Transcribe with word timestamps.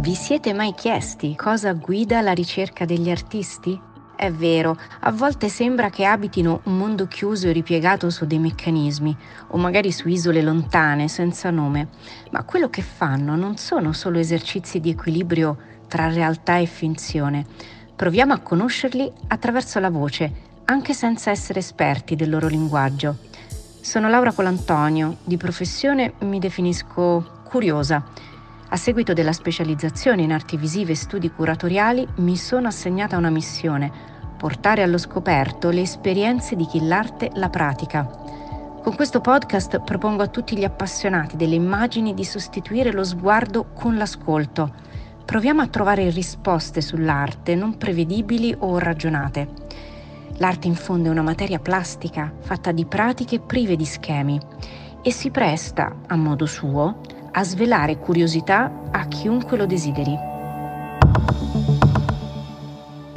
Vi 0.00 0.14
siete 0.14 0.54
mai 0.54 0.72
chiesti 0.72 1.36
cosa 1.36 1.74
guida 1.74 2.22
la 2.22 2.32
ricerca 2.32 2.86
degli 2.86 3.10
artisti? 3.10 3.78
È 4.16 4.32
vero, 4.32 4.74
a 5.00 5.12
volte 5.12 5.50
sembra 5.50 5.90
che 5.90 6.06
abitino 6.06 6.62
un 6.64 6.78
mondo 6.78 7.06
chiuso 7.06 7.48
e 7.48 7.52
ripiegato 7.52 8.08
su 8.08 8.24
dei 8.24 8.38
meccanismi, 8.38 9.14
o 9.48 9.58
magari 9.58 9.92
su 9.92 10.08
isole 10.08 10.40
lontane, 10.40 11.06
senza 11.06 11.50
nome, 11.50 11.88
ma 12.30 12.44
quello 12.44 12.70
che 12.70 12.80
fanno 12.80 13.36
non 13.36 13.58
sono 13.58 13.92
solo 13.92 14.18
esercizi 14.18 14.80
di 14.80 14.88
equilibrio 14.88 15.58
tra 15.86 16.10
realtà 16.10 16.56
e 16.56 16.64
finzione. 16.64 17.44
Proviamo 17.94 18.32
a 18.32 18.38
conoscerli 18.38 19.12
attraverso 19.26 19.80
la 19.80 19.90
voce, 19.90 20.32
anche 20.64 20.94
senza 20.94 21.30
essere 21.30 21.58
esperti 21.58 22.16
del 22.16 22.30
loro 22.30 22.48
linguaggio. 22.48 23.18
Sono 23.82 24.08
Laura 24.08 24.32
Colantonio, 24.32 25.18
di 25.24 25.36
professione 25.36 26.14
mi 26.20 26.38
definisco 26.38 27.42
curiosa 27.44 28.02
a 28.72 28.76
seguito 28.76 29.12
della 29.12 29.32
specializzazione 29.32 30.22
in 30.22 30.32
arti 30.32 30.56
visive 30.56 30.92
e 30.92 30.96
studi 30.96 31.30
curatoriali 31.32 32.06
mi 32.16 32.36
sono 32.36 32.68
assegnata 32.68 33.16
una 33.16 33.30
missione, 33.30 33.90
portare 34.36 34.82
allo 34.82 34.96
scoperto 34.96 35.70
le 35.70 35.80
esperienze 35.80 36.54
di 36.54 36.66
chi 36.66 36.86
l'arte 36.86 37.30
la 37.34 37.50
pratica. 37.50 38.08
Con 38.80 38.94
questo 38.94 39.20
podcast 39.20 39.80
propongo 39.80 40.22
a 40.22 40.28
tutti 40.28 40.56
gli 40.56 40.62
appassionati 40.62 41.36
delle 41.36 41.56
immagini 41.56 42.14
di 42.14 42.24
sostituire 42.24 42.92
lo 42.92 43.02
sguardo 43.02 43.72
con 43.74 43.96
l'ascolto. 43.96 44.72
Proviamo 45.24 45.62
a 45.62 45.66
trovare 45.66 46.08
risposte 46.10 46.80
sull'arte 46.80 47.56
non 47.56 47.76
prevedibili 47.76 48.54
o 48.56 48.78
ragionate. 48.78 49.48
L'arte 50.36 50.68
in 50.68 50.76
fondo 50.76 51.08
è 51.08 51.10
una 51.10 51.22
materia 51.22 51.58
plastica 51.58 52.32
fatta 52.38 52.70
di 52.70 52.86
pratiche 52.86 53.40
prive 53.40 53.74
di 53.74 53.84
schemi 53.84 54.40
e 55.02 55.10
si 55.10 55.30
presta, 55.30 55.96
a 56.06 56.14
modo 56.14 56.46
suo, 56.46 57.00
a 57.32 57.44
svelare 57.44 57.98
curiosità 57.98 58.88
a 58.90 59.06
chiunque 59.06 59.56
lo 59.56 59.66
desideri. 59.66 60.16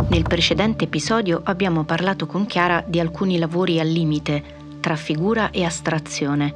Nel 0.10 0.24
precedente 0.24 0.84
episodio 0.84 1.42
abbiamo 1.44 1.84
parlato 1.84 2.28
con 2.28 2.46
Chiara 2.46 2.84
di 2.86 3.00
alcuni 3.00 3.40
lavori 3.40 3.80
al 3.80 3.88
limite 3.88 4.44
tra 4.80 4.96
figura 4.96 5.50
e 5.50 5.64
astrazione, 5.64 6.54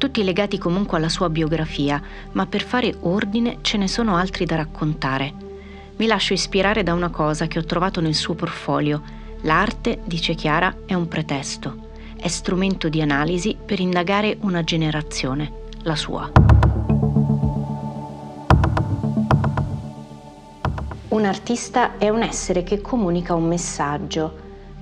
tutti 0.00 0.24
legati 0.24 0.56
comunque 0.56 0.96
alla 0.96 1.10
sua 1.10 1.28
biografia, 1.28 2.02
ma 2.32 2.46
per 2.46 2.62
fare 2.62 2.96
ordine 3.00 3.58
ce 3.60 3.76
ne 3.76 3.86
sono 3.86 4.16
altri 4.16 4.46
da 4.46 4.56
raccontare. 4.56 5.30
Mi 5.96 6.06
lascio 6.06 6.32
ispirare 6.32 6.82
da 6.82 6.94
una 6.94 7.10
cosa 7.10 7.46
che 7.46 7.58
ho 7.58 7.64
trovato 7.64 8.00
nel 8.00 8.14
suo 8.14 8.32
portfolio. 8.32 9.02
L'arte, 9.42 10.00
dice 10.06 10.34
Chiara, 10.34 10.74
è 10.86 10.94
un 10.94 11.06
pretesto, 11.06 11.90
è 12.16 12.28
strumento 12.28 12.88
di 12.88 13.02
analisi 13.02 13.54
per 13.62 13.78
indagare 13.78 14.38
una 14.40 14.64
generazione, 14.64 15.52
la 15.82 15.96
sua. 15.96 16.49
Un 21.10 21.24
artista 21.24 21.98
è 21.98 22.08
un 22.08 22.22
essere 22.22 22.62
che 22.62 22.80
comunica 22.80 23.34
un 23.34 23.48
messaggio, 23.48 24.32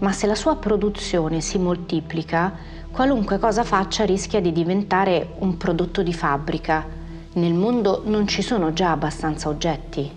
ma 0.01 0.13
se 0.13 0.27
la 0.27 0.35
sua 0.35 0.57
produzione 0.57 1.41
si 1.41 1.57
moltiplica, 1.57 2.53
qualunque 2.91 3.39
cosa 3.39 3.65
faccia 3.65 4.05
rischia 4.05 4.39
di 4.39 4.53
diventare 4.53 5.37
un 5.39 5.57
prodotto 5.57 6.03
di 6.03 6.13
fabbrica. 6.13 6.85
Nel 7.33 7.55
mondo 7.55 8.03
non 8.05 8.29
ci 8.29 8.43
sono 8.43 8.75
già 8.75 8.91
abbastanza 8.91 9.49
oggetti. 9.49 10.11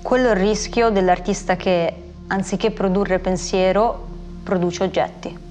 Quello 0.00 0.28
è 0.28 0.30
il 0.30 0.36
rischio 0.36 0.88
dell'artista 0.88 1.54
che, 1.56 1.94
anziché 2.28 2.70
produrre 2.70 3.18
pensiero, 3.18 4.06
produce 4.42 4.84
oggetti. 4.84 5.43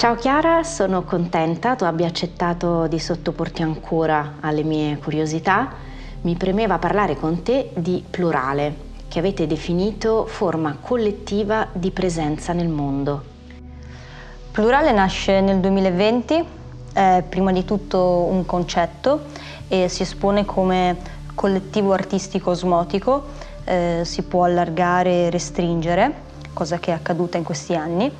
Ciao 0.00 0.14
Chiara, 0.14 0.64
sono 0.64 1.02
contenta 1.02 1.74
tu 1.74 1.84
abbia 1.84 2.06
accettato 2.06 2.86
di 2.86 2.98
sottoporti 2.98 3.60
ancora 3.60 4.36
alle 4.40 4.62
mie 4.62 4.96
curiosità. 4.96 5.74
Mi 6.22 6.36
premeva 6.36 6.78
parlare 6.78 7.16
con 7.16 7.42
te 7.42 7.68
di 7.74 8.02
plurale, 8.08 8.74
che 9.08 9.18
avete 9.18 9.46
definito 9.46 10.24
forma 10.24 10.78
collettiva 10.80 11.68
di 11.72 11.90
presenza 11.90 12.54
nel 12.54 12.68
mondo. 12.68 13.22
Plurale 14.50 14.90
nasce 14.92 15.42
nel 15.42 15.58
2020, 15.58 16.44
è 16.94 17.22
prima 17.28 17.52
di 17.52 17.66
tutto 17.66 18.26
un 18.26 18.46
concetto 18.46 19.24
e 19.68 19.90
si 19.90 20.00
espone 20.00 20.46
come 20.46 20.96
collettivo 21.34 21.92
artistico 21.92 22.52
osmotico, 22.52 23.26
eh, 23.64 24.00
si 24.04 24.22
può 24.22 24.44
allargare 24.44 25.26
e 25.26 25.30
restringere, 25.30 26.14
cosa 26.54 26.78
che 26.78 26.90
è 26.90 26.94
accaduta 26.94 27.36
in 27.36 27.44
questi 27.44 27.74
anni 27.74 28.10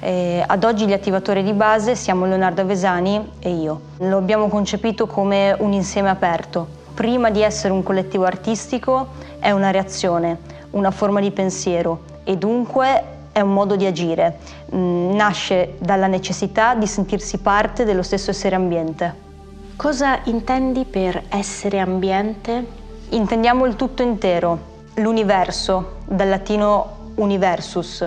eh, 0.00 0.44
ad 0.46 0.62
oggi 0.62 0.86
gli 0.86 0.92
attivatori 0.92 1.42
di 1.42 1.52
base 1.52 1.96
siamo 1.96 2.24
Leonardo 2.24 2.60
Avesani 2.60 3.32
e 3.40 3.50
io. 3.50 3.80
Lo 3.98 4.16
abbiamo 4.16 4.48
concepito 4.48 5.06
come 5.06 5.54
un 5.58 5.72
insieme 5.72 6.08
aperto. 6.08 6.76
Prima 6.94 7.30
di 7.30 7.42
essere 7.42 7.72
un 7.72 7.82
collettivo 7.82 8.24
artistico 8.24 9.08
è 9.40 9.50
una 9.50 9.70
reazione, 9.70 10.38
una 10.70 10.90
forma 10.90 11.20
di 11.20 11.30
pensiero 11.30 12.02
e 12.24 12.36
dunque 12.36 13.02
è 13.32 13.40
un 13.40 13.52
modo 13.52 13.74
di 13.74 13.86
agire. 13.86 14.38
Mm, 14.74 15.14
nasce 15.14 15.74
dalla 15.78 16.06
necessità 16.06 16.74
di 16.74 16.86
sentirsi 16.86 17.38
parte 17.38 17.84
dello 17.84 18.02
stesso 18.02 18.30
essere 18.30 18.54
ambiente. 18.54 19.26
Cosa 19.74 20.20
intendi 20.24 20.84
per 20.84 21.22
essere 21.28 21.78
ambiente? 21.78 22.66
Intendiamo 23.10 23.64
il 23.64 23.76
tutto 23.76 24.02
intero, 24.02 24.58
l'universo, 24.94 25.96
dal 26.04 26.28
latino 26.28 26.96
universus, 27.14 28.06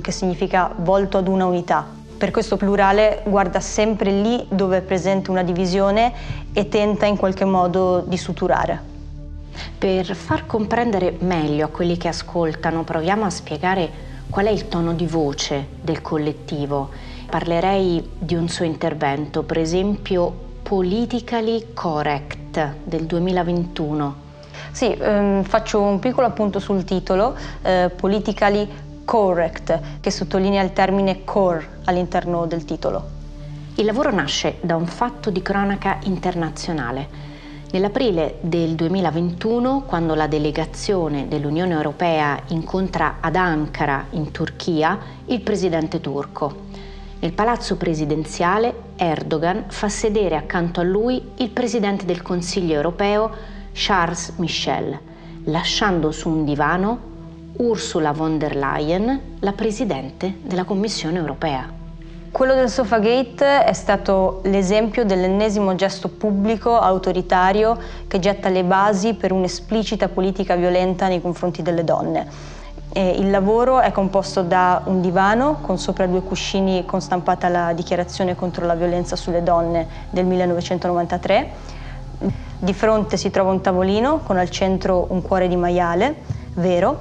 che 0.00 0.12
significa 0.12 0.72
volto 0.76 1.18
ad 1.18 1.28
una 1.28 1.46
unità. 1.46 1.86
Per 2.16 2.30
questo 2.30 2.56
plurale 2.56 3.22
guarda 3.24 3.60
sempre 3.60 4.10
lì 4.10 4.44
dove 4.50 4.78
è 4.78 4.82
presente 4.82 5.30
una 5.30 5.42
divisione 5.42 6.12
e 6.52 6.68
tenta 6.68 7.06
in 7.06 7.16
qualche 7.16 7.46
modo 7.46 8.00
di 8.00 8.18
suturare. 8.18 8.88
Per 9.78 10.14
far 10.14 10.44
comprendere 10.44 11.16
meglio 11.20 11.64
a 11.64 11.68
quelli 11.68 11.96
che 11.96 12.08
ascoltano, 12.08 12.84
proviamo 12.84 13.24
a 13.24 13.30
spiegare 13.30 13.90
qual 14.28 14.46
è 14.46 14.50
il 14.50 14.68
tono 14.68 14.92
di 14.92 15.06
voce 15.06 15.66
del 15.80 16.02
collettivo. 16.02 16.90
Parlerei 17.28 18.06
di 18.18 18.34
un 18.34 18.48
suo 18.48 18.64
intervento, 18.64 19.42
per 19.42 19.58
esempio 19.58 20.48
Politically 20.62 21.72
Correct 21.72 22.74
del 22.84 23.06
2021. 23.06 24.28
Sì, 24.72 24.92
ehm, 24.92 25.42
faccio 25.42 25.80
un 25.80 25.98
piccolo 25.98 26.26
appunto 26.26 26.58
sul 26.58 26.84
titolo, 26.84 27.34
eh, 27.62 27.90
Politically 27.94 28.68
correct, 28.68 28.89
che 30.00 30.10
sottolinea 30.12 30.62
il 30.62 30.72
termine 30.72 31.24
core 31.24 31.80
all'interno 31.86 32.46
del 32.46 32.64
titolo. 32.64 33.18
Il 33.74 33.84
lavoro 33.84 34.12
nasce 34.12 34.58
da 34.60 34.76
un 34.76 34.86
fatto 34.86 35.30
di 35.30 35.42
cronaca 35.42 35.98
internazionale. 36.04 37.08
Nell'aprile 37.72 38.36
del 38.40 38.76
2021, 38.76 39.82
quando 39.82 40.14
la 40.14 40.28
delegazione 40.28 41.26
dell'Unione 41.26 41.72
Europea 41.72 42.40
incontra 42.50 43.16
ad 43.18 43.34
Ankara, 43.34 44.06
in 44.10 44.30
Turchia, 44.30 44.96
il 45.24 45.40
presidente 45.40 46.00
turco. 46.00 46.68
Nel 47.18 47.32
palazzo 47.32 47.76
presidenziale 47.76 48.92
Erdogan 48.94 49.64
fa 49.70 49.88
sedere 49.88 50.36
accanto 50.36 50.78
a 50.78 50.84
lui 50.84 51.32
il 51.38 51.50
presidente 51.50 52.04
del 52.04 52.22
Consiglio 52.22 52.74
europeo 52.74 53.30
Charles 53.72 54.34
Michel, 54.36 54.96
lasciando 55.46 56.12
su 56.12 56.28
un 56.28 56.44
divano 56.44 57.09
Ursula 57.56 58.12
von 58.12 58.38
der 58.38 58.54
Leyen, 58.54 59.20
la 59.40 59.52
Presidente 59.52 60.38
della 60.42 60.64
Commissione 60.64 61.18
europea. 61.18 61.68
Quello 62.30 62.54
del 62.54 62.70
Sofagate 62.70 63.64
è 63.64 63.72
stato 63.72 64.40
l'esempio 64.44 65.04
dell'ennesimo 65.04 65.74
gesto 65.74 66.08
pubblico 66.08 66.78
autoritario 66.78 67.76
che 68.06 68.20
getta 68.20 68.48
le 68.48 68.62
basi 68.62 69.14
per 69.14 69.32
un'esplicita 69.32 70.08
politica 70.08 70.54
violenta 70.54 71.08
nei 71.08 71.20
confronti 71.20 71.60
delle 71.62 71.82
donne. 71.82 72.26
E 72.92 73.10
il 73.10 73.30
lavoro 73.30 73.80
è 73.80 73.90
composto 73.92 74.42
da 74.42 74.82
un 74.84 75.00
divano 75.00 75.58
con 75.60 75.78
sopra 75.78 76.06
due 76.06 76.22
cuscini 76.22 76.84
con 76.84 77.00
stampata 77.00 77.48
la 77.48 77.72
dichiarazione 77.72 78.34
contro 78.36 78.64
la 78.64 78.74
violenza 78.74 79.16
sulle 79.16 79.42
donne 79.42 79.86
del 80.10 80.24
1993. 80.24 81.50
Di 82.58 82.74
fronte 82.74 83.16
si 83.16 83.30
trova 83.30 83.50
un 83.50 83.60
tavolino 83.60 84.18
con 84.18 84.36
al 84.36 84.50
centro 84.50 85.06
un 85.10 85.20
cuore 85.22 85.48
di 85.48 85.56
maiale, 85.56 86.16
vero, 86.54 87.00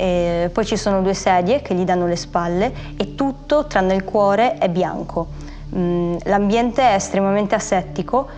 e 0.00 0.48
poi 0.52 0.64
ci 0.64 0.76
sono 0.76 1.02
due 1.02 1.12
sedie 1.12 1.60
che 1.60 1.74
gli 1.74 1.82
danno 1.82 2.06
le 2.06 2.14
spalle 2.14 2.72
e 2.96 3.16
tutto, 3.16 3.66
tranne 3.66 3.94
il 3.94 4.04
cuore, 4.04 4.56
è 4.56 4.68
bianco. 4.68 5.26
Mm, 5.74 6.18
l'ambiente 6.22 6.82
è 6.82 6.94
estremamente 6.94 7.56
asettico, 7.56 8.28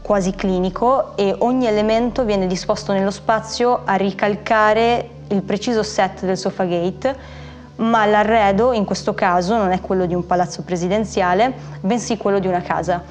quasi 0.00 0.34
clinico 0.34 1.14
e 1.18 1.34
ogni 1.40 1.66
elemento 1.66 2.24
viene 2.24 2.46
disposto 2.46 2.94
nello 2.94 3.10
spazio 3.10 3.82
a 3.84 3.96
ricalcare 3.96 5.10
il 5.28 5.42
preciso 5.42 5.82
set 5.82 6.24
del 6.24 6.38
Sofagate, 6.38 7.14
ma 7.76 8.06
l'arredo 8.06 8.72
in 8.72 8.86
questo 8.86 9.12
caso 9.12 9.58
non 9.58 9.72
è 9.72 9.80
quello 9.80 10.06
di 10.06 10.14
un 10.14 10.24
palazzo 10.24 10.62
presidenziale, 10.62 11.52
bensì 11.82 12.16
quello 12.16 12.38
di 12.38 12.46
una 12.46 12.62
casa. 12.62 13.02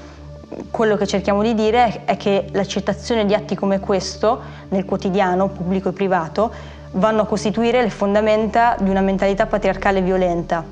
Quello 0.71 0.97
che 0.97 1.05
cerchiamo 1.05 1.43
di 1.43 1.53
dire 1.53 2.05
è 2.05 2.17
che 2.17 2.47
l'accettazione 2.53 3.27
di 3.27 3.35
atti 3.35 3.53
come 3.53 3.79
questo 3.79 4.41
nel 4.69 4.83
quotidiano 4.83 5.47
pubblico 5.49 5.89
e 5.89 5.91
privato 5.91 6.51
vanno 6.91 7.21
a 7.21 7.25
costituire 7.25 7.81
le 7.81 7.89
fondamenta 7.89 8.75
di 8.79 8.89
una 8.89 9.01
mentalità 9.01 9.45
patriarcale 9.45 10.01
violenta. 10.01 10.63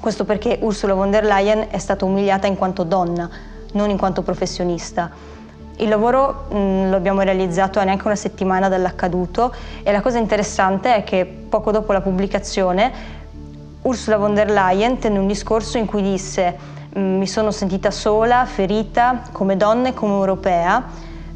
Questo 0.00 0.24
perché 0.24 0.58
Ursula 0.60 0.94
von 0.94 1.10
der 1.10 1.24
Leyen 1.24 1.66
è 1.70 1.78
stata 1.78 2.04
umiliata 2.04 2.46
in 2.46 2.56
quanto 2.56 2.84
donna, 2.84 3.28
non 3.72 3.90
in 3.90 3.98
quanto 3.98 4.22
professionista. 4.22 5.10
Il 5.76 5.88
lavoro 5.88 6.46
mh, 6.50 6.56
mm, 6.56 6.90
lo 6.90 6.96
abbiamo 6.96 7.20
realizzato 7.22 7.78
a 7.78 7.84
neanche 7.84 8.06
una 8.06 8.16
settimana 8.16 8.68
dall'accaduto 8.68 9.52
e 9.82 9.92
la 9.92 10.00
cosa 10.00 10.18
interessante 10.18 10.94
è 10.94 11.04
che 11.04 11.24
poco 11.24 11.70
dopo 11.70 11.92
la 11.92 12.00
pubblicazione 12.00 13.16
Ursula 13.82 14.16
von 14.16 14.34
der 14.34 14.50
Leyen 14.50 14.98
tenne 14.98 15.18
un 15.18 15.26
discorso 15.26 15.78
in 15.78 15.86
cui 15.86 16.02
disse 16.02 16.56
mm, 16.96 17.18
mi 17.18 17.26
sono 17.26 17.50
sentita 17.50 17.90
sola, 17.90 18.44
ferita, 18.44 19.22
come 19.32 19.56
donna 19.56 19.88
e 19.88 19.94
come 19.94 20.14
europea, 20.14 20.84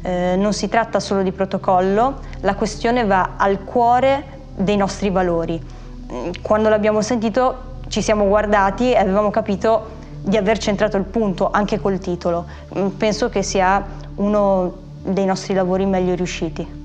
eh, 0.03 0.35
non 0.37 0.53
si 0.53 0.67
tratta 0.67 0.99
solo 0.99 1.23
di 1.23 1.31
protocollo, 1.31 2.19
la 2.41 2.55
questione 2.55 3.05
va 3.05 3.31
al 3.37 3.63
cuore 3.63 4.41
dei 4.55 4.77
nostri 4.77 5.09
valori. 5.09 5.59
Mm, 6.11 6.29
quando 6.41 6.69
l'abbiamo 6.69 7.01
sentito 7.01 7.71
ci 7.87 8.01
siamo 8.01 8.27
guardati 8.27 8.91
e 8.91 8.97
avevamo 8.97 9.31
capito 9.31 10.01
di 10.21 10.37
aver 10.37 10.57
centrato 10.57 10.97
il 10.97 11.03
punto 11.03 11.49
anche 11.51 11.79
col 11.79 11.99
titolo. 11.99 12.45
Penso 12.97 13.29
che 13.29 13.43
sia 13.43 13.83
uno 14.15 14.73
dei 15.03 15.25
nostri 15.25 15.53
lavori 15.53 15.85
meglio 15.85 16.15
riusciti. 16.15 16.81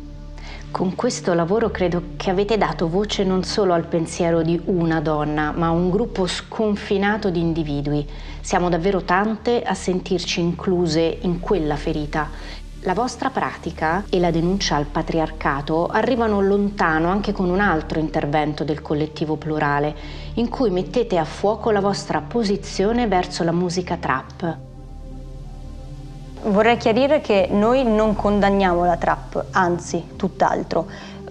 Con 0.71 0.95
questo 0.95 1.33
lavoro 1.33 1.71
credo 1.71 2.03
che 2.17 2.31
avete 2.31 2.59
dato 2.59 2.89
voce 2.89 3.25
non 3.25 3.43
solo 3.43 3.73
al 3.73 3.87
pensiero 3.87 4.43
di 4.43 4.61
una 4.67 5.01
donna, 5.01 5.53
ma 5.57 5.69
a 5.69 5.71
un 5.71 5.89
gruppo 5.89 6.27
sconfinato 6.27 7.31
di 7.31 7.41
individui. 7.41 8.07
Siamo 8.41 8.69
davvero 8.69 9.03
tante 9.03 9.63
a 9.63 9.73
sentirci 9.73 10.41
incluse 10.41 11.19
in 11.23 11.41
quella 11.41 11.77
ferita. 11.77 12.29
La 12.83 12.95
vostra 12.95 13.31
pratica 13.31 14.05
e 14.09 14.21
la 14.21 14.31
denuncia 14.31 14.77
al 14.77 14.87
patriarcato 14.87 15.89
arrivano 15.89 16.41
lontano 16.41 17.09
anche 17.09 17.33
con 17.33 17.51
un 17.51 17.59
altro 17.59 17.99
intervento 17.99 18.63
del 18.63 18.83
collettivo 18.83 19.35
plurale, 19.35 19.97
in 20.35 20.49
cui 20.49 20.71
mettete 20.71 21.19
a 21.19 21.25
fuoco 21.25 21.73
la 21.73 21.81
vostra 21.81 22.21
posizione 22.21 23.09
verso 23.09 23.43
la 23.43 23.51
musica 23.51 23.97
trap. 23.97 24.57
Vorrei 26.45 26.77
chiarire 26.77 27.21
che 27.21 27.49
noi 27.51 27.83
non 27.83 28.15
condanniamo 28.15 28.85
la 28.85 28.97
trap, 28.97 29.47
anzi, 29.51 30.11
tutt'altro. 30.15 30.87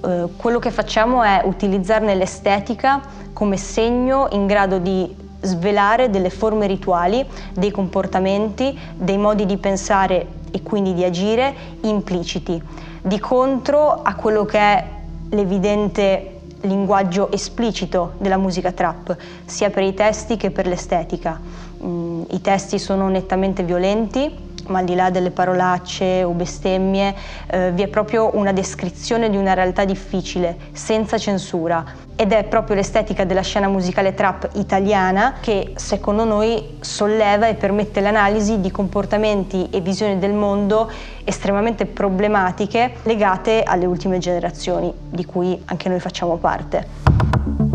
Eh, 0.05 0.27
quello 0.35 0.59
che 0.59 0.69
facciamo 0.69 1.23
è 1.23 1.43
utilizzarne 1.45 2.13
l'estetica 2.13 3.01
come 3.31 3.55
segno 3.55 4.27
in 4.31 4.47
grado 4.47 4.79
di 4.79 5.15
svelare 5.39 6.09
delle 6.09 6.29
forme 6.29 6.67
rituali, 6.67 7.25
dei 7.53 7.71
comportamenti, 7.71 8.77
dei 8.95 9.17
modi 9.17 9.45
di 9.45 9.55
pensare 9.57 10.36
e 10.51 10.61
quindi 10.63 10.93
di 10.93 11.03
agire 11.03 11.53
impliciti, 11.81 12.61
di 13.01 13.19
contro 13.19 14.01
a 14.01 14.15
quello 14.15 14.45
che 14.45 14.57
è 14.57 14.85
l'evidente 15.29 16.31
linguaggio 16.61 17.31
esplicito 17.31 18.13
della 18.17 18.37
musica 18.37 18.71
trap, 18.71 19.15
sia 19.45 19.69
per 19.69 19.83
i 19.83 19.93
testi 19.93 20.37
che 20.37 20.51
per 20.51 20.67
l'estetica. 20.67 21.39
Mm, 21.83 22.23
I 22.31 22.41
testi 22.41 22.79
sono 22.79 23.07
nettamente 23.09 23.63
violenti, 23.63 24.45
ma 24.67 24.79
al 24.79 24.85
di 24.85 24.95
là 24.95 25.09
delle 25.09 25.31
parolacce 25.31 26.23
o 26.23 26.31
bestemmie, 26.31 27.15
eh, 27.47 27.71
vi 27.71 27.83
è 27.83 27.87
proprio 27.87 28.35
una 28.35 28.51
descrizione 28.51 29.29
di 29.29 29.37
una 29.37 29.53
realtà 29.53 29.85
difficile, 29.85 30.57
senza 30.71 31.17
censura. 31.17 31.83
Ed 32.15 32.31
è 32.31 32.43
proprio 32.45 32.75
l'estetica 32.75 33.25
della 33.25 33.41
scena 33.41 33.67
musicale 33.67 34.13
trap 34.13 34.49
italiana 34.53 35.35
che 35.39 35.73
secondo 35.75 36.23
noi 36.23 36.77
solleva 36.79 37.47
e 37.47 37.53
permette 37.53 38.01
l'analisi 38.01 38.59
di 38.59 38.71
comportamenti 38.71 39.69
e 39.69 39.81
visioni 39.81 40.17
del 40.17 40.33
mondo 40.33 40.89
estremamente 41.23 41.85
problematiche 41.85 42.95
legate 43.03 43.63
alle 43.63 43.85
ultime 43.85 44.17
generazioni, 44.17 44.91
di 45.09 45.25
cui 45.25 45.61
anche 45.65 45.89
noi 45.89 45.99
facciamo 45.99 46.37
parte. 46.37 47.66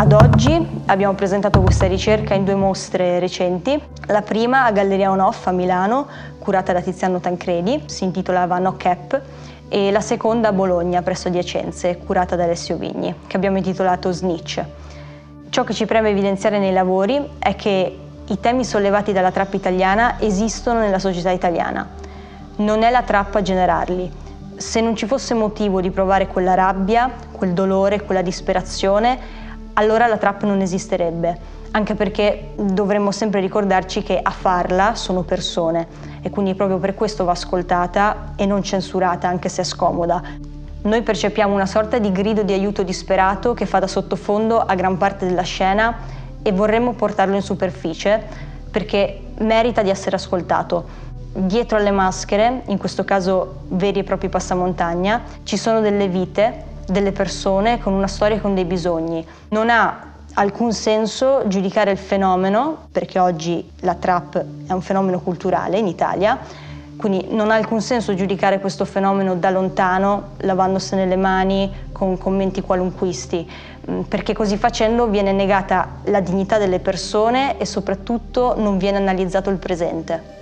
Ad 0.00 0.12
oggi 0.12 0.82
abbiamo 0.86 1.12
presentato 1.12 1.60
questa 1.60 1.86
ricerca 1.86 2.32
in 2.32 2.44
due 2.44 2.54
mostre 2.54 3.18
recenti. 3.18 3.78
La 4.06 4.22
prima 4.22 4.64
a 4.64 4.72
Galleria 4.72 5.10
On 5.10 5.20
Off 5.20 5.46
a 5.46 5.50
Milano, 5.50 6.06
curata 6.38 6.72
da 6.72 6.80
Tiziano 6.80 7.20
Tancredi, 7.20 7.82
si 7.84 8.04
intitolava 8.04 8.58
No 8.58 8.76
Cap, 8.78 9.20
e 9.68 9.90
la 9.90 10.00
seconda 10.00 10.48
a 10.48 10.52
Bologna, 10.52 11.02
presso 11.02 11.28
Adiacenze, 11.28 11.98
curata 11.98 12.34
da 12.34 12.44
Alessio 12.44 12.78
Vigni, 12.78 13.14
che 13.26 13.36
abbiamo 13.36 13.58
intitolato 13.58 14.10
Snitch. 14.10 14.64
Ciò 15.50 15.64
che 15.64 15.74
ci 15.74 15.84
preme 15.84 16.08
evidenziare 16.08 16.58
nei 16.58 16.72
lavori 16.72 17.32
è 17.38 17.54
che 17.54 17.98
i 18.24 18.40
temi 18.40 18.64
sollevati 18.64 19.12
dalla 19.12 19.30
trappa 19.30 19.56
italiana 19.56 20.18
esistono 20.18 20.78
nella 20.78 20.98
società 20.98 21.28
italiana. 21.30 21.86
Non 22.56 22.84
è 22.84 22.90
la 22.90 23.02
trappa 23.02 23.40
a 23.40 23.42
generarli, 23.42 24.10
se 24.56 24.80
non 24.80 24.96
ci 24.96 25.06
fosse 25.06 25.34
motivo 25.34 25.82
di 25.82 25.90
provare 25.90 26.26
quella 26.26 26.54
rabbia, 26.54 27.10
quel 27.32 27.52
dolore, 27.52 28.02
quella 28.02 28.22
disperazione, 28.22 29.39
allora 29.80 30.06
la 30.06 30.18
trap 30.18 30.42
non 30.44 30.60
esisterebbe, 30.60 31.38
anche 31.70 31.94
perché 31.94 32.52
dovremmo 32.54 33.12
sempre 33.12 33.40
ricordarci 33.40 34.02
che 34.02 34.20
a 34.22 34.30
farla 34.30 34.94
sono 34.94 35.22
persone 35.22 35.86
e 36.20 36.28
quindi 36.28 36.54
proprio 36.54 36.76
per 36.76 36.94
questo 36.94 37.24
va 37.24 37.30
ascoltata 37.32 38.32
e 38.36 38.44
non 38.44 38.62
censurata 38.62 39.26
anche 39.26 39.48
se 39.48 39.62
è 39.62 39.64
scomoda. 39.64 40.22
Noi 40.82 41.00
percepiamo 41.00 41.54
una 41.54 41.64
sorta 41.64 41.98
di 41.98 42.12
grido 42.12 42.42
di 42.42 42.52
aiuto 42.52 42.82
disperato 42.82 43.54
che 43.54 43.64
fa 43.64 43.78
da 43.78 43.86
sottofondo 43.86 44.60
a 44.60 44.74
gran 44.74 44.98
parte 44.98 45.26
della 45.26 45.42
scena 45.42 45.96
e 46.42 46.52
vorremmo 46.52 46.92
portarlo 46.92 47.34
in 47.34 47.42
superficie 47.42 48.22
perché 48.70 49.28
merita 49.38 49.82
di 49.82 49.88
essere 49.88 50.16
ascoltato 50.16 51.08
dietro 51.32 51.78
alle 51.78 51.90
maschere, 51.90 52.62
in 52.66 52.76
questo 52.76 53.04
caso 53.04 53.62
veri 53.68 54.00
e 54.00 54.04
propri 54.04 54.28
passamontagna, 54.28 55.22
ci 55.44 55.56
sono 55.56 55.80
delle 55.80 56.08
vite, 56.08 56.64
delle 56.90 57.12
persone 57.12 57.78
con 57.78 57.92
una 57.92 58.06
storia 58.06 58.36
e 58.36 58.40
con 58.40 58.54
dei 58.54 58.64
bisogni. 58.64 59.26
Non 59.48 59.70
ha 59.70 60.08
alcun 60.34 60.72
senso 60.72 61.42
giudicare 61.46 61.90
il 61.90 61.98
fenomeno, 61.98 62.86
perché 62.92 63.18
oggi 63.18 63.68
la 63.80 63.94
trap 63.94 64.44
è 64.66 64.72
un 64.72 64.82
fenomeno 64.82 65.20
culturale 65.20 65.78
in 65.78 65.86
Italia, 65.86 66.38
quindi 66.96 67.28
non 67.30 67.50
ha 67.50 67.54
alcun 67.54 67.80
senso 67.80 68.14
giudicare 68.14 68.60
questo 68.60 68.84
fenomeno 68.84 69.34
da 69.34 69.50
lontano, 69.50 70.32
lavandosene 70.38 71.06
le 71.06 71.16
mani 71.16 71.72
con 71.92 72.18
commenti 72.18 72.60
qualunquisti, 72.60 73.50
mm, 73.90 74.00
perché 74.02 74.34
così 74.34 74.58
facendo 74.58 75.06
viene 75.06 75.32
negata 75.32 76.00
la 76.04 76.20
dignità 76.20 76.58
delle 76.58 76.78
persone 76.78 77.56
e 77.58 77.64
soprattutto 77.64 78.54
non 78.56 78.76
viene 78.76 78.98
analizzato 78.98 79.48
il 79.48 79.56
presente. 79.56 80.39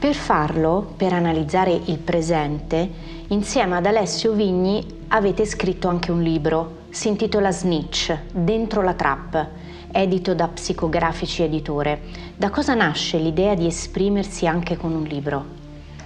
Per 0.00 0.14
farlo, 0.14 0.94
per 0.96 1.12
analizzare 1.12 1.78
il 1.84 1.98
presente, 1.98 2.88
insieme 3.28 3.76
ad 3.76 3.84
Alessio 3.84 4.32
Vigni 4.32 5.04
avete 5.08 5.44
scritto 5.44 5.88
anche 5.88 6.10
un 6.10 6.22
libro, 6.22 6.76
si 6.88 7.08
intitola 7.08 7.52
Snitch, 7.52 8.16
Dentro 8.32 8.80
la 8.80 8.94
Trap, 8.94 9.46
edito 9.92 10.34
da 10.34 10.48
Psicografici 10.48 11.42
Editore. 11.42 12.00
Da 12.34 12.48
cosa 12.48 12.72
nasce 12.72 13.18
l'idea 13.18 13.54
di 13.54 13.66
esprimersi 13.66 14.46
anche 14.46 14.78
con 14.78 14.94
un 14.94 15.02
libro? 15.02 15.44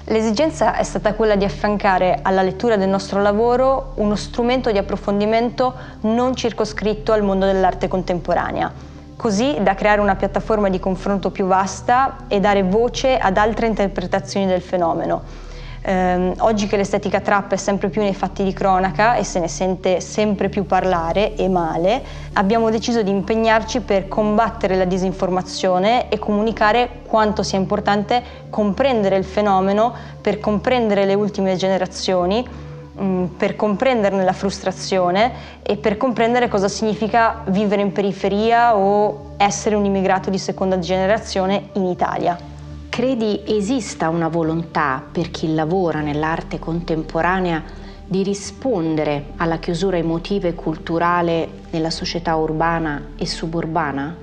L'esigenza 0.07 0.75
è 0.75 0.83
stata 0.83 1.15
quella 1.15 1.37
di 1.37 1.45
affiancare 1.45 2.19
alla 2.21 2.43
lettura 2.43 2.77
del 2.77 2.89
nostro 2.89 3.23
lavoro 3.23 3.93
uno 3.99 4.17
strumento 4.17 4.73
di 4.73 4.79
approfondimento 4.79 5.73
non 6.01 6.35
circoscritto 6.35 7.13
al 7.13 7.23
mondo 7.23 7.47
dell'arte 7.47 7.87
contemporanea, 7.87 8.73
così 9.17 9.57
da 9.61 9.75
creare 9.75 10.01
una 10.01 10.17
piattaforma 10.17 10.69
di 10.69 10.79
confronto 10.79 11.31
più 11.31 11.47
vasta 11.47 12.17
e 12.29 12.41
dare 12.41 12.63
voce 12.63 13.17
ad 13.19 13.37
altre 13.37 13.67
interpretazioni 13.67 14.47
del 14.47 14.63
fenomeno. 14.63 15.43
Eh, 15.87 16.33
oggi 16.39 16.67
che 16.67 16.79
l'estetica 16.79 17.21
trap 17.21 17.53
è 17.53 17.57
sempre 17.57 17.91
più 17.91 18.01
nei 18.01 18.15
fatti 18.15 18.43
di 18.43 18.55
cronaca 18.55 19.17
e 19.17 19.25
se 19.25 19.39
ne 19.39 19.49
sente 19.49 20.01
sempre 20.01 20.49
più 20.49 20.65
parlare 20.65 21.35
e 21.35 21.47
male, 21.49 22.03
abbiamo 22.33 22.71
deciso 22.71 23.03
di 23.03 23.11
impegnarci 23.11 23.81
per 23.81 24.09
combattere 24.09 24.77
la 24.77 24.87
disinformazione 24.87 26.09
e 26.09 26.19
comunicare 26.19 27.01
quanto 27.07 27.43
sia 27.43 27.59
importante 27.59 28.23
comprendere 28.49 29.17
il 29.17 29.25
fenomeno 29.25 29.93
per 30.23 30.41
comprendere 30.41 31.05
le 31.05 31.13
ultime 31.13 31.55
generazioni 31.57 32.73
mm, 33.01 33.25
per 33.37 33.57
comprenderne 33.57 34.25
la 34.25 34.33
frustrazione 34.33 35.33
e 35.63 35.77
per 35.77 35.97
comprendere 35.97 36.49
cosa 36.49 36.69
significa 36.69 37.43
vivere 37.47 37.83
in 37.83 37.93
periferia 37.93 38.77
o 38.77 39.33
essere 39.37 39.75
un 39.75 39.85
immigrato 39.85 40.31
di 40.31 40.39
seconda 40.39 40.79
generazione 40.79 41.71
in 41.75 41.87
Italia. 41.87 42.37
Credi 42.89 43.43
esista 43.45 44.09
una 44.09 44.29
volontà 44.29 45.03
per 45.11 45.31
chi 45.31 45.53
lavora 45.53 46.01
nell'arte 46.01 46.59
contemporanea 46.59 47.63
di 48.07 48.23
rispondere 48.23 49.31
alla 49.37 49.59
chiusura 49.59 49.97
emotiva 49.97 50.47
e 50.47 50.55
culturale 50.55 51.49
nella 51.71 51.91
società 51.91 52.37
urbana 52.37 53.09
e 53.17 53.27
suburbana? 53.27 54.15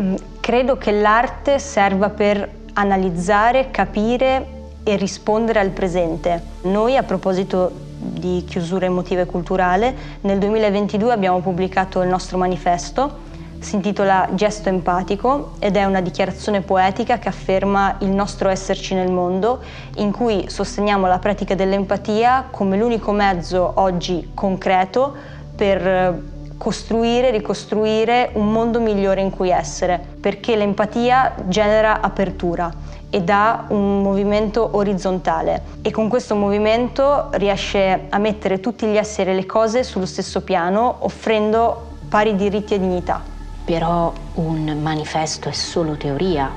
Mm, 0.00 0.14
credo 0.40 0.78
che 0.78 0.90
l'arte 0.90 1.58
serva 1.58 2.08
per 2.08 2.60
analizzare, 2.72 3.70
capire 3.70 4.60
e 4.82 4.96
rispondere 4.96 5.60
al 5.60 5.70
presente. 5.70 6.42
Noi 6.62 6.96
a 6.96 7.02
proposito 7.02 7.90
di 8.22 8.44
chiusura 8.48 8.86
emotiva 8.86 9.22
e 9.22 9.26
culturale, 9.26 9.92
nel 10.20 10.38
2022 10.38 11.12
abbiamo 11.12 11.40
pubblicato 11.40 12.00
il 12.02 12.08
nostro 12.08 12.38
manifesto 12.38 13.30
si 13.58 13.76
intitola 13.76 14.28
Gesto 14.32 14.68
empatico 14.68 15.52
ed 15.60 15.76
è 15.76 15.84
una 15.84 16.00
dichiarazione 16.00 16.62
poetica 16.62 17.18
che 17.18 17.28
afferma 17.28 17.96
il 18.00 18.08
nostro 18.08 18.48
esserci 18.48 18.94
nel 18.94 19.10
mondo, 19.10 19.60
in 19.96 20.10
cui 20.10 20.48
sosteniamo 20.48 21.06
la 21.06 21.20
pratica 21.20 21.54
dell'empatia 21.54 22.48
come 22.50 22.76
l'unico 22.76 23.12
mezzo 23.12 23.72
oggi 23.76 24.30
concreto 24.34 25.14
per 25.54 26.20
costruire, 26.58 27.30
ricostruire 27.30 28.30
un 28.34 28.50
mondo 28.50 28.80
migliore 28.80 29.20
in 29.20 29.30
cui 29.30 29.50
essere, 29.50 30.00
perché 30.20 30.56
l'empatia 30.56 31.34
genera 31.46 32.00
apertura 32.00 32.70
e 33.14 33.20
dà 33.20 33.66
un 33.68 34.00
movimento 34.00 34.70
orizzontale 34.72 35.64
e 35.82 35.90
con 35.90 36.08
questo 36.08 36.34
movimento 36.34 37.28
riesce 37.32 38.06
a 38.08 38.16
mettere 38.16 38.58
tutti 38.58 38.86
gli 38.86 38.96
esseri 38.96 39.32
e 39.32 39.34
le 39.34 39.44
cose 39.44 39.84
sullo 39.84 40.06
stesso 40.06 40.40
piano, 40.40 40.96
offrendo 41.00 41.98
pari 42.08 42.34
diritti 42.36 42.72
e 42.72 42.78
dignità. 42.78 43.22
Però 43.64 44.10
un 44.36 44.78
manifesto 44.80 45.50
è 45.50 45.52
solo 45.52 45.98
teoria. 45.98 46.50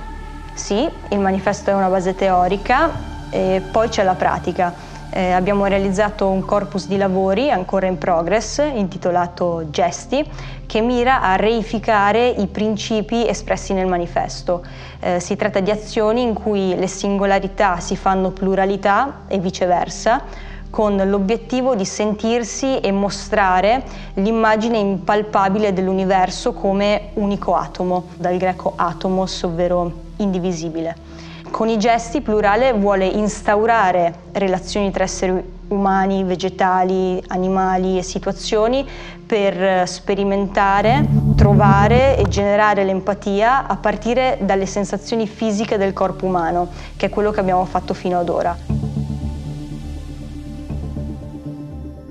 Sì, 0.54 0.90
il 1.10 1.20
manifesto 1.20 1.72
è 1.72 1.74
una 1.74 1.90
base 1.90 2.16
teorica 2.16 2.90
e 3.30 3.62
poi 3.70 3.90
c'è 3.90 4.04
la 4.04 4.16
pratica. 4.16 4.74
Eh, 5.18 5.32
abbiamo 5.32 5.66
realizzato 5.66 6.28
un 6.28 6.44
corpus 6.44 6.88
di 6.88 6.98
lavori 6.98 7.50
ancora 7.50 7.86
in 7.86 7.98
progress 7.98 8.58
intitolato 8.58 9.70
Gesti 9.70 10.30
che 10.66 10.82
mira 10.82 11.22
a 11.22 11.38
reificare 11.38 12.28
i 12.28 12.48
principi 12.48 13.26
espressi 13.26 13.72
nel 13.72 13.88
manifesto. 13.88 14.62
Eh, 15.00 15.22
si 15.22 15.38
tratta 15.38 15.62
di 15.62 15.72
azioni 15.72 16.22
in 16.22 16.34
cui 16.34 16.76
le 16.76 16.88
singolarità 16.88 17.80
si 17.80 17.96
fanno 17.96 18.32
pluralità 18.32 19.22
e 19.30 19.40
viceversa 19.40 20.22
con 20.70 20.98
l'obiettivo 20.98 21.76
di 21.76 21.86
sentirsi 21.86 22.82
e 22.82 22.92
mostrare 22.92 23.84
l'immagine 24.16 24.80
impalpabile 24.80 25.72
dell'universo 25.72 26.52
come 26.52 27.12
unico 27.14 27.56
atomo, 27.56 28.08
dal 28.18 28.36
greco 28.36 28.74
atomos, 28.76 29.44
ovvero 29.44 29.94
indivisibile. 30.18 31.15
Con 31.56 31.70
i 31.70 31.78
gesti 31.78 32.20
plurale 32.20 32.74
vuole 32.74 33.06
instaurare 33.06 34.14
relazioni 34.34 34.92
tra 34.92 35.06
esseri 35.06 35.42
umani, 35.70 36.26
vegetali, 36.26 37.24
animali 37.28 37.98
e 37.98 38.04
situazioni 38.04 38.86
per 39.26 39.88
sperimentare, 39.88 41.08
trovare 41.38 42.18
e 42.18 42.28
generare 42.28 42.84
l'empatia 42.84 43.68
a 43.68 43.78
partire 43.78 44.38
dalle 44.42 44.66
sensazioni 44.66 45.28
fisiche 45.28 45.78
del 45.78 45.94
corpo 45.94 46.26
umano, 46.26 46.68
che 46.98 47.06
è 47.06 47.10
quello 47.10 47.32
che 47.32 47.40
abbiamo 47.40 47.64
fatto 47.64 47.94
fino 47.94 48.20
ad 48.20 48.28
ora. 48.28 48.58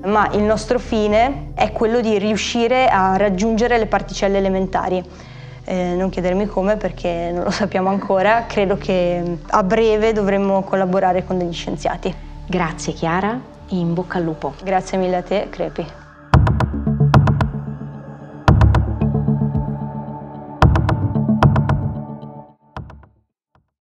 Ma 0.05 0.31
il 0.33 0.43
nostro 0.43 0.79
fine 0.79 1.51
è 1.53 1.71
quello 1.71 2.01
di 2.01 2.17
riuscire 2.17 2.89
a 2.89 3.19
raggiungere 3.19 3.77
le 3.77 3.87
particelle 3.87 4.39
elementari 4.39 5.05
eh, 5.65 5.95
non 5.95 6.11
chiedermi 6.11 6.47
come 6.47 6.77
perché 6.77 7.31
non 7.33 7.45
lo 7.45 7.51
sappiamo 7.51 7.89
ancora, 7.89 8.45
credo 8.47 8.77
che 8.77 9.39
a 9.47 9.63
breve 9.63 10.13
dovremmo 10.13 10.63
collaborare 10.63 11.25
con 11.25 11.39
degli 11.39 11.53
scienziati. 11.53 12.15
Grazie 12.47 12.93
Chiara, 12.93 13.41
in 13.69 13.95
bocca 13.95 14.19
al 14.19 14.25
lupo. 14.25 14.55
Grazie 14.63 14.99
mille 14.99 15.17
a 15.17 15.23
te, 15.23 15.49
Crepi. 15.51 16.04